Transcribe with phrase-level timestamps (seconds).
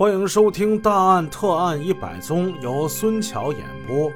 [0.00, 4.10] 欢迎收听《大案特案一百宗》，由孙桥演播。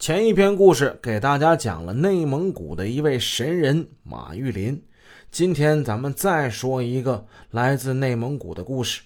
[0.00, 4.82] 前一篇故事给大家讲了内蒙古的一位神人马玉林，
[5.30, 9.02] 今天咱们再说一个来自内蒙古的故事。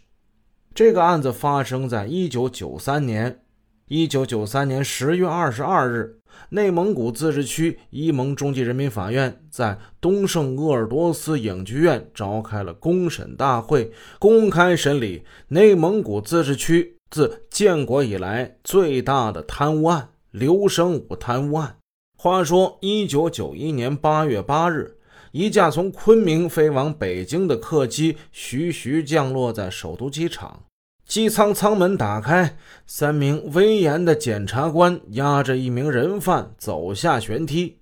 [0.75, 3.41] 这个案子发生在一九九三年。
[3.89, 21.77] 一九九三年十月二十二日，内蒙古自治区伊蒙中级人民法院在东胜鄂尔多斯影剧院召开了公审大会，公开审理内蒙古自治区自建国以来最大的贪污案——刘生武贪污案。
[22.17, 24.97] 话说，一九九一年八月八日，
[25.33, 30.63] 一架从昆明飞往北京的客机徐徐降落在首都机场。
[31.07, 37.79] 机舱舱门打开，三名威严的检察官押着一名人犯走下舷梯。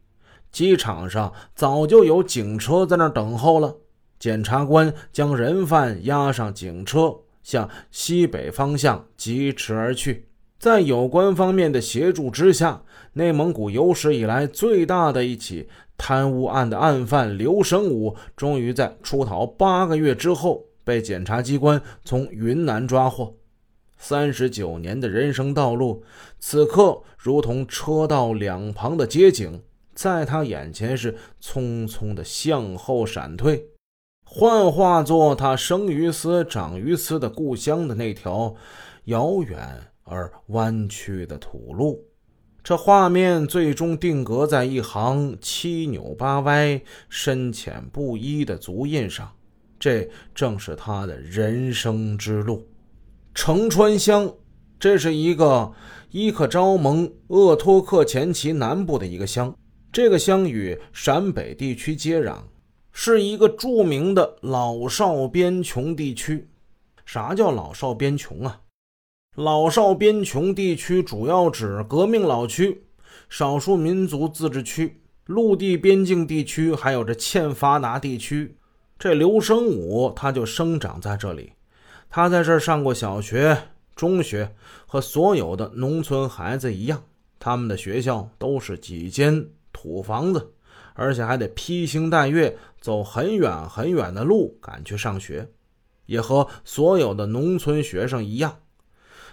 [0.50, 3.76] 机场上早就有警车在那等候了。
[4.18, 10.28] 检察官将人犯押上警车，向西北方向疾驰而去。
[10.58, 12.82] 在有关方面的协助之下，
[13.14, 20.64] 内蒙古有史以来最大的一起贪污案的案犯刘生武，终于在出逃八个月之后。
[20.84, 23.36] 被检察机关从云南抓获，
[23.98, 26.04] 三十九年的人生道路，
[26.38, 29.62] 此刻如同车道两旁的街景，
[29.94, 33.68] 在他眼前是匆匆的向后闪退，
[34.24, 38.54] 幻化作他生于斯、长于斯的故乡的那条
[39.04, 42.04] 遥远而弯曲的土路。
[42.64, 49.32] 这画面最终定格在一行七扭八歪、深浅不一的足印上。
[49.82, 52.64] 这正是他的人生之路。
[53.34, 54.32] 城川乡，
[54.78, 55.72] 这是一个
[56.12, 59.52] 伊克昭盟鄂托克前旗南部的一个乡。
[59.90, 62.36] 这个乡与陕北地区接壤，
[62.92, 66.48] 是一个著名的老少边穷地区。
[67.04, 68.60] 啥叫老少边穷啊？
[69.34, 72.84] 老少边穷地区主要指革命老区、
[73.28, 78.54] 少数民族自治区、陆地边境地区，还有这欠发达地区。
[79.02, 81.52] 这刘生武他就生长在这里，
[82.08, 83.58] 他在这儿上过小学、
[83.96, 84.48] 中学，
[84.86, 87.02] 和所有的农村孩子一样，
[87.40, 90.52] 他们的学校都是几间土房子，
[90.94, 95.44] 而且还得披星戴月走很远很远的路赶去上学，
[96.06, 98.56] 也和所有的农村学生一样。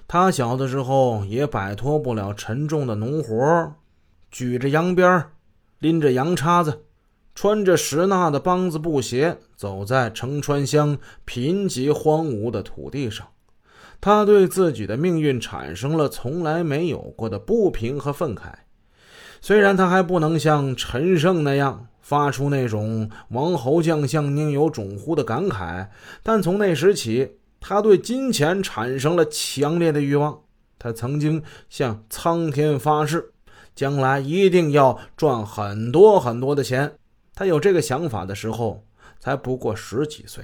[0.07, 3.71] 他小的时候也摆脱不了沉重的农活，
[4.31, 5.23] 举着羊鞭，
[5.77, 6.85] 拎着羊叉子。
[7.41, 13.25] 穿着石纳的梆子布鞋，走在城川乡贫瘠荒芜的土地上，
[14.01, 18.51] 他对自己的命运产生了从来没有过的不平和愤慨。
[19.39, 25.87] 虽然他还不能像陈胜那样发出那种“王侯将相宁有种乎”的感慨，
[26.21, 30.37] 但从那时起，他对金钱产生了强烈的欲望。
[30.77, 33.31] 他曾经向苍天发誓，
[33.73, 36.91] 将来一定要赚很多很多的钱。
[37.39, 38.83] 他有这个想法的时候，
[39.17, 40.43] 才不过十几岁。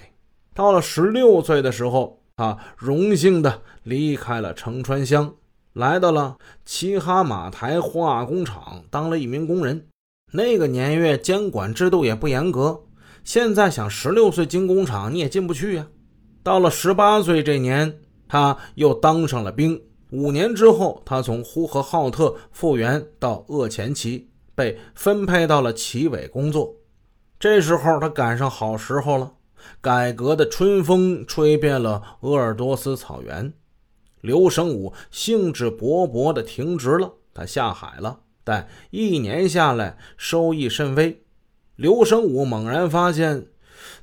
[0.53, 5.35] 到了十六岁的时候，他荣幸的离开了城川乡，
[5.73, 9.85] 来到了齐哈马台化工厂，当了一名工人。
[10.31, 12.85] 那个年月，监管制度也不严格。
[13.25, 15.85] 现在想十六岁进工厂，你也进不去呀。
[16.43, 19.81] 到了十八岁这年，他又当上了兵。
[20.11, 26.73] 五年之后，他从呼和浩特复员到鄂前旗，被分配到了旗委工作。
[27.39, 29.33] 这时候他赶上好时候了，
[29.81, 33.53] 改革的春风吹遍了鄂尔多斯草原。
[34.21, 41.21] 刘生武兴致勃勃地停职了，他下海了，但一年下来收益甚微。
[41.75, 43.47] 刘生武猛然发现，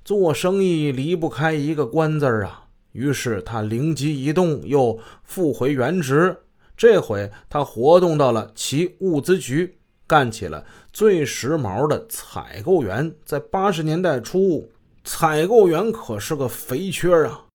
[0.05, 6.37] 做生意离不开一个“官”字啊，于是他灵机一动，又复回原职。
[6.77, 9.79] 这回他活动到了其物资局。
[10.13, 10.63] 干起了
[10.93, 13.11] 最时髦的采购员。
[13.25, 14.71] 在八十年代初，
[15.05, 17.47] 采购员可是个肥缺啊！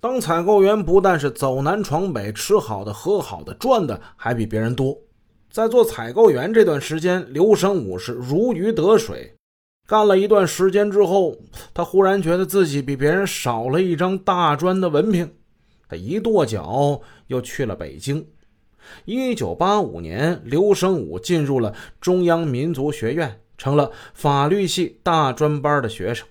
[0.00, 4.96] 当采购员不但是走南闯北，吃好的喝好的，赚的还比别人多。
[5.50, 9.34] 在做采购员这段时间，刘生武是如鱼得水。
[9.88, 11.36] 干了一段时间之后，
[11.74, 15.28] 他忽然觉得自己比别人少了一张大专的文凭。
[15.88, 18.24] 他一跺脚，又去了北京。
[19.04, 26.26] 一九八五年，刘生武进入了中央民族学院，成了法律系大专班的学生。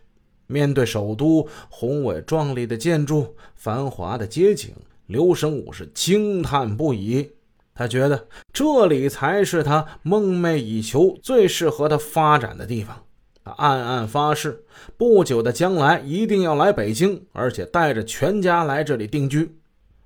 [0.48, 4.74] 面对首都宏伟壮丽的建筑、繁华的街景，
[5.08, 7.32] 刘生武是惊叹不已。
[7.74, 13.04] 他觉得这里才是他梦寐以求、最适合他发展的地方。
[13.44, 14.64] 他暗暗发誓，
[14.96, 19.56] 不久的将来一定要来北京，而且带着全家来这里定居。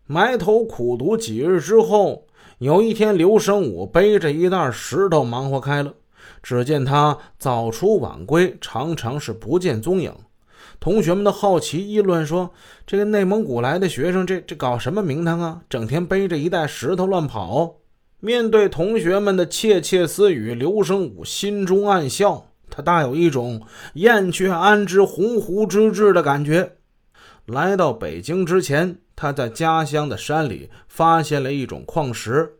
[0.06, 2.27] 埋头苦读几日之后，
[2.60, 5.94] 有一天，刘生武背着一袋石头忙活开了。
[6.42, 10.12] 只见他早出晚归，常常是不见踪影。
[10.80, 12.52] 同学们的好奇议论说
[12.88, 15.62] ：“这个内蒙古来的学生，这这搞什么名堂啊？
[15.70, 17.76] 整天背着一袋石头乱跑。”
[18.20, 23.62] 面对同学们的窃窃私语，刘生武心中暗笑，他大有一种
[23.94, 26.78] “燕雀安知鸿鹄之志”的感觉。
[27.46, 28.98] 来到北京之前。
[29.18, 32.60] 他在家乡的山里发现了一种矿石，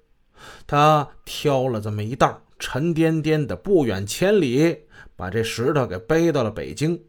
[0.66, 4.76] 他挑了这么一袋沉甸甸的，不远千里
[5.16, 7.00] 把这石头给背到了北京，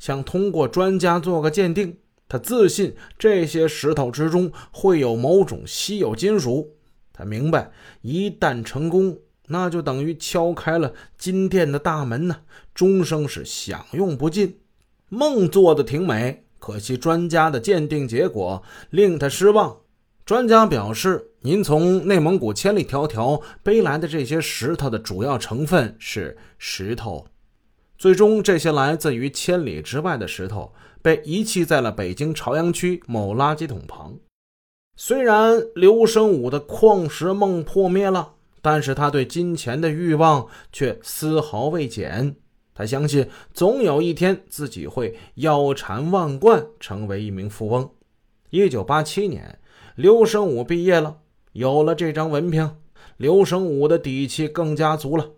[0.00, 1.96] 想通过专家做个鉴定。
[2.28, 6.74] 他自信这些石头之中会有某种稀有金属。
[7.12, 7.70] 他明白，
[8.02, 9.16] 一旦成功，
[9.46, 12.38] 那就等于敲开了金店的大门呢，
[12.74, 14.58] 终生是享用不尽。
[15.08, 16.45] 梦做的挺美。
[16.66, 18.60] 可惜专家的鉴定结果
[18.90, 19.82] 令他失望。
[20.24, 27.24] 专家表示，您从内蒙古千里迢迢背来的这些石头的主要成分是石头。
[27.96, 34.16] 最终，这些来自于千里之外的石头被遗弃在了北京朝阳区某垃圾桶旁。
[34.96, 42.34] 虽然刘生武的矿石梦破灭了，但是他对金钱的欲望却丝毫未减。
[42.76, 47.90] 他相信总有一天自己会腰缠万贯，成为一名富翁。
[48.50, 49.58] 一九八七年，
[49.94, 51.16] 刘生武毕业了，
[51.52, 52.76] 有了这张文凭，
[53.16, 55.30] 刘生武的底气更加足了。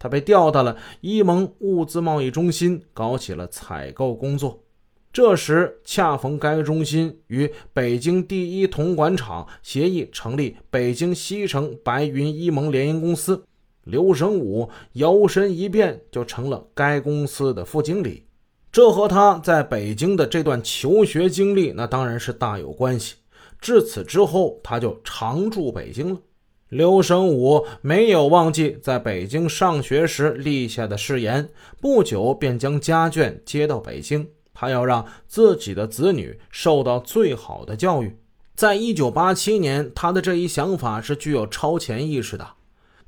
[0.00, 4.64] 他被调到了伊蒙物资贸易中心，搞起了采购工作。
[5.12, 13.44] 这时恰逢该中心与北京第一铜管厂协议成立北京西城白云伊蒙联营公司。
[13.84, 18.24] 刘生武摇身一变就成了该公司的副经理，
[18.70, 23.16] 这和他在北京的这段求学经历那当然是大有关系。
[23.60, 26.20] 至此之后，他就常驻北京了。
[26.68, 31.48] 刘生武没有忘记在北京上学时立下的誓言，
[31.80, 38.16] 不久便将家眷接到北京，他要让自己的子女受到最好的教育。
[38.54, 42.46] 在一九八七年，他的这一想法是具有超前意识的。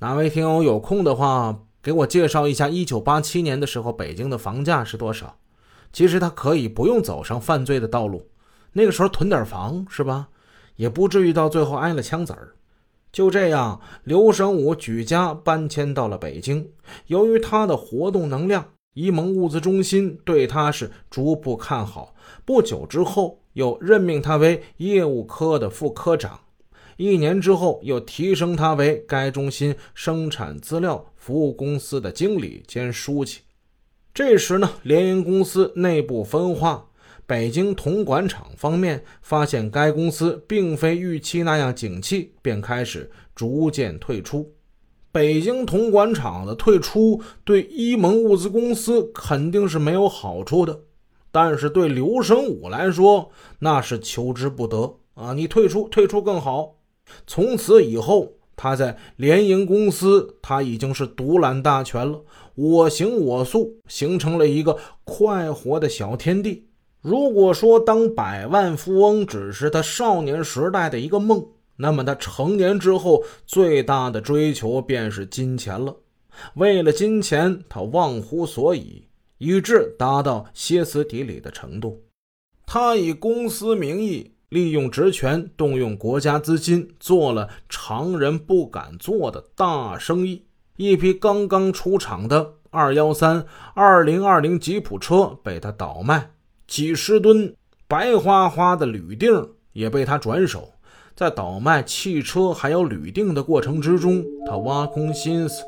[0.03, 5.37] 哪位听友有空的话，给我介绍一下一九八七年的时候北京的房价是多少？
[5.93, 8.27] 其实他可以不用走上犯罪的道路，
[8.73, 10.27] 那个时候囤点房是吧？
[10.75, 12.57] 也不至于到最后挨了枪子儿。
[13.13, 16.69] 就这样，刘生武举家搬迁到了北京。
[17.07, 22.13] 由于他的活动能量，沂蒙物资中心对他是逐步看好。
[22.45, 26.41] 不久之后，又任命他为业务科的副科长。
[26.97, 33.41] 一年之后，又提升他为该中心生产资料服务公司的经理兼书记。
[34.15, 36.87] 这时呢，联营公司内部分化，
[37.27, 44.53] 北京铜管厂方面发现该公司并非预期那样景气，便开始逐渐退出。
[45.11, 50.81] 北京铜管厂的退出对伊蒙物资公司肯定是没有好处的，
[51.31, 55.33] 但是对刘生武来说，那是求之不得啊！
[55.35, 56.77] 你退出，退出更好。
[57.27, 62.23] 从此以后，他在联营公司，他已经是独揽大权了，
[62.55, 66.69] 我行我素，形成了一个快活的小天地。
[67.01, 71.45] 如果说当百万富翁只是他少年时代的一个梦，
[71.77, 75.97] 那么他成年之后最大的追求便是金钱了。
[76.55, 82.03] 为了金钱，他忘乎所以，以致达到歇斯底里的程度。
[82.65, 84.32] 他以公司名义。
[84.53, 90.45] 利用职权，动用国家资金，做了常人不敢做的大生意。
[90.77, 96.33] 一批刚刚出厂的二幺三、二零二零吉普车被他倒卖，
[96.67, 97.55] 几十吨
[97.89, 100.75] 白花花的铝锭也被他转手。
[101.17, 105.63] 在倒卖汽车还有铝锭的过程之中，他挖空心思，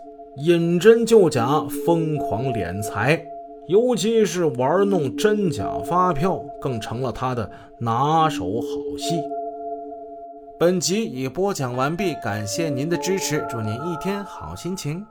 [0.44, 3.24] 引真就假，疯狂敛财。
[3.66, 8.68] 尤其是玩弄真假发票，更成了他的拿手好
[8.98, 9.22] 戏。
[10.58, 15.06] 本集已播讲完毕，感谢您的支持，祝您一天好心情。